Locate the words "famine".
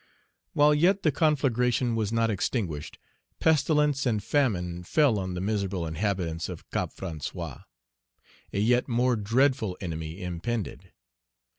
4.23-4.81